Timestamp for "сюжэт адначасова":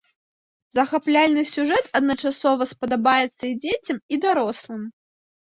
1.49-2.63